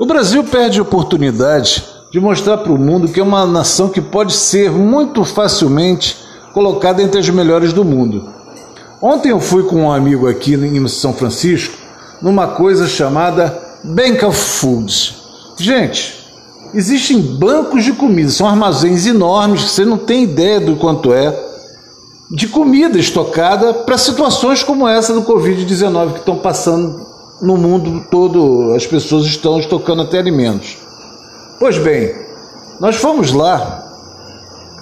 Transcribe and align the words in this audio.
O 0.00 0.06
Brasil 0.06 0.42
perde 0.42 0.80
oportunidade 0.80 1.84
de 2.10 2.18
mostrar 2.18 2.56
para 2.56 2.72
o 2.72 2.78
mundo 2.78 3.06
que 3.06 3.20
é 3.20 3.22
uma 3.22 3.44
nação 3.44 3.90
que 3.90 4.00
pode 4.00 4.32
ser 4.32 4.70
muito 4.70 5.26
facilmente 5.26 6.16
colocada 6.54 7.02
entre 7.02 7.20
as 7.20 7.28
melhores 7.28 7.74
do 7.74 7.84
mundo. 7.84 8.32
Ontem 9.02 9.28
eu 9.28 9.38
fui 9.38 9.62
com 9.64 9.82
um 9.82 9.92
amigo 9.92 10.26
aqui 10.26 10.54
em 10.54 10.88
São 10.88 11.12
Francisco 11.12 11.76
numa 12.22 12.48
coisa 12.48 12.88
chamada 12.88 13.54
Bank 13.84 14.24
of 14.24 14.40
Foods. 14.40 15.16
Gente, 15.58 16.24
existem 16.72 17.20
bancos 17.20 17.84
de 17.84 17.92
comida, 17.92 18.30
são 18.30 18.48
armazéns 18.48 19.04
enormes 19.04 19.64
você 19.64 19.84
não 19.84 19.98
tem 19.98 20.24
ideia 20.24 20.60
do 20.60 20.76
quanto 20.76 21.12
é 21.12 21.38
de 22.30 22.48
comida 22.48 22.98
estocada 22.98 23.74
para 23.74 23.98
situações 23.98 24.62
como 24.62 24.88
essa 24.88 25.12
do 25.12 25.24
Covid-19 25.24 26.12
que 26.14 26.18
estão 26.20 26.38
passando 26.38 27.09
no 27.40 27.56
mundo 27.56 28.06
todo, 28.10 28.74
as 28.74 28.86
pessoas 28.86 29.26
estão 29.26 29.58
estocando 29.58 30.02
até 30.02 30.18
alimentos. 30.18 30.76
Pois 31.58 31.78
bem, 31.78 32.14
nós 32.78 32.96
fomos 32.96 33.32
lá 33.32 33.86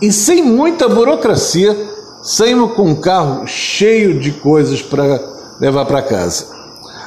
e 0.00 0.12
sem 0.12 0.42
muita 0.42 0.88
burocracia 0.88 1.76
saímos 2.22 2.74
com 2.74 2.82
um 2.82 2.94
carro 2.94 3.46
cheio 3.46 4.18
de 4.18 4.32
coisas 4.32 4.82
para 4.82 5.20
levar 5.60 5.84
para 5.86 6.02
casa. 6.02 6.46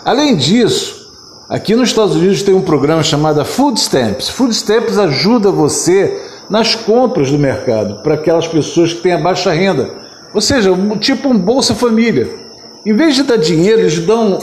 Além 0.03 0.35
disso, 0.35 1.09
aqui 1.49 1.75
nos 1.75 1.89
Estados 1.89 2.15
Unidos 2.15 2.43
tem 2.43 2.53
um 2.53 2.61
programa 2.61 3.03
chamado 3.03 3.43
Food 3.45 3.79
Stamps. 3.79 4.29
Food 4.29 4.53
Stamps 4.53 4.97
ajuda 4.97 5.51
você 5.51 6.21
nas 6.49 6.75
compras 6.75 7.31
do 7.31 7.37
mercado 7.37 8.01
para 8.03 8.15
aquelas 8.15 8.47
pessoas 8.47 8.93
que 8.93 9.01
têm 9.01 9.13
a 9.13 9.21
baixa 9.21 9.51
renda, 9.51 9.89
ou 10.33 10.41
seja, 10.41 10.71
tipo 10.99 11.29
um 11.29 11.37
Bolsa 11.37 11.75
Família. 11.75 12.29
Em 12.85 12.93
vez 12.93 13.15
de 13.15 13.23
dar 13.23 13.37
dinheiro, 13.37 13.81
eles 13.81 13.99
dão 13.99 14.39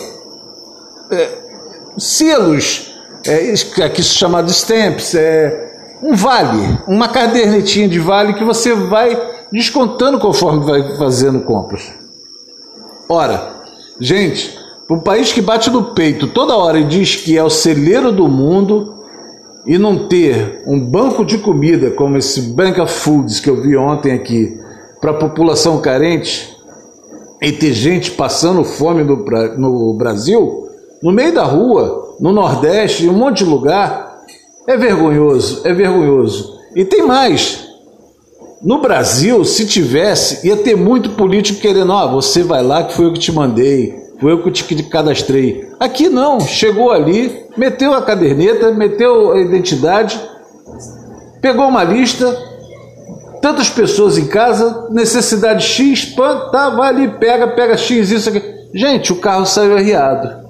é, 1.11 1.29
selos, 1.98 2.95
é, 3.27 3.53
aqui 3.83 4.03
chamado 4.03 4.51
stamps, 4.51 5.15
é, 5.15 5.98
um 6.03 6.15
vale, 6.15 6.78
uma 6.87 7.09
cadernetinha 7.09 7.89
de 7.89 7.98
vale 7.98 8.34
que 8.34 8.45
você 8.45 8.75
vai 8.75 9.19
descontando 9.53 10.19
conforme 10.19 10.64
vai 10.64 10.97
fazendo 10.97 11.41
compras. 11.41 11.92
Ora, 13.09 13.64
gente, 14.01 14.56
um 14.91 15.01
país 15.01 15.33
que 15.33 15.41
bate 15.41 15.70
no 15.70 15.95
peito 15.95 16.29
toda 16.29 16.56
hora 16.56 16.79
e 16.79 16.84
diz 16.84 17.17
que 17.17 17.36
é 17.36 17.42
o 17.42 17.51
celeiro 17.51 18.12
do 18.12 18.29
mundo 18.29 18.95
e 19.67 19.77
não 19.77 20.09
ter 20.09 20.62
um 20.67 20.81
banco 20.81 21.25
de 21.25 21.39
comida 21.39 21.91
como 21.91 22.17
esse 22.17 22.41
Bank 22.53 22.81
of 22.81 22.92
Foods 22.92 23.41
que 23.41 23.51
eu 23.51 23.61
vi 23.61 23.77
ontem 23.77 24.12
aqui 24.12 24.59
para 25.01 25.11
a 25.11 25.14
população 25.14 25.81
carente 25.81 26.56
e 27.42 27.53
ter 27.53 27.73
gente 27.73 28.12
passando 28.12 28.64
fome 28.64 29.05
no, 29.05 29.17
no 29.56 29.95
Brasil, 29.95 30.67
no 31.03 31.13
meio 31.13 31.33
da 31.33 31.45
rua, 31.45 32.17
no 32.21 32.33
Nordeste, 32.33 33.05
em 33.05 33.09
um 33.09 33.15
monte 33.15 33.39
de 33.39 33.45
lugar. 33.45 34.19
É 34.67 34.77
vergonhoso, 34.77 35.63
é 35.65 35.73
vergonhoso. 35.73 36.59
E 36.75 36.85
tem 36.85 37.07
mais. 37.07 37.67
No 38.61 38.81
Brasil, 38.81 39.45
se 39.45 39.67
tivesse, 39.67 40.47
ia 40.47 40.57
ter 40.57 40.77
muito 40.77 41.11
político 41.11 41.61
querendo, 41.61 41.93
ó, 41.93 42.07
oh, 42.07 42.21
você 42.21 42.43
vai 42.43 42.63
lá 42.63 42.83
que 42.83 42.95
foi 42.95 43.07
eu 43.07 43.13
que 43.13 43.21
te 43.21 43.31
mandei, 43.31 43.95
foi 44.21 44.33
eu 44.33 44.43
que 44.43 44.51
te 44.51 44.83
cadastrei. 44.83 45.69
Aqui 45.79 46.09
não, 46.09 46.41
chegou 46.41 46.91
ali, 46.91 47.47
meteu 47.57 47.95
a 47.95 48.03
caderneta, 48.03 48.73
meteu 48.73 49.33
a 49.33 49.41
identidade, 49.41 50.21
pegou 51.41 51.69
uma 51.69 51.85
lista, 51.85 52.37
tantas 53.41 53.71
pessoas 53.71 54.19
em 54.19 54.27
casa, 54.27 54.89
necessidade 54.91 55.65
X, 55.65 56.07
pan, 56.07 56.49
tá, 56.51 56.69
vai 56.71 56.89
ali, 56.89 57.09
pega, 57.09 57.47
pega 57.49 57.77
X, 57.77 58.11
isso 58.11 58.29
aqui. 58.29 58.43
Gente, 58.75 59.13
o 59.13 59.17
carro 59.17 59.47
saiu 59.47 59.77
arriado. 59.77 60.48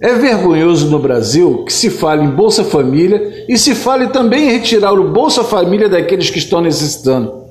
É 0.00 0.14
vergonhoso 0.14 0.88
no 0.88 0.98
Brasil 0.98 1.62
que 1.64 1.72
se 1.72 1.90
fale 1.90 2.24
em 2.24 2.30
Bolsa 2.30 2.64
Família 2.64 3.44
e 3.46 3.58
se 3.58 3.74
fale 3.74 4.08
também 4.08 4.48
em 4.48 4.52
retirar 4.52 4.94
o 4.94 5.12
Bolsa 5.12 5.44
Família 5.44 5.90
daqueles 5.90 6.30
que 6.30 6.38
estão 6.38 6.62
necessitando. 6.62 7.44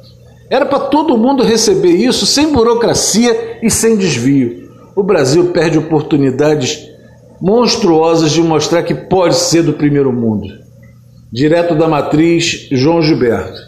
Era 0.50 0.66
para 0.66 0.80
todo 0.80 1.18
mundo 1.18 1.44
receber 1.44 1.92
isso 1.92 2.26
sem 2.26 2.52
burocracia 2.52 3.60
e 3.62 3.70
sem 3.70 3.96
desvio. 3.96 4.68
O 4.96 5.04
Brasil 5.04 5.52
perde 5.52 5.78
oportunidades 5.78 6.90
monstruosas 7.40 8.32
de 8.32 8.42
mostrar 8.42 8.82
que 8.82 8.96
pode 8.96 9.36
ser 9.36 9.62
do 9.62 9.74
primeiro 9.74 10.12
mundo. 10.12 10.48
Direto 11.32 11.76
da 11.76 11.88
matriz, 11.88 12.68
João 12.72 13.04
Gilberto. 13.04 13.60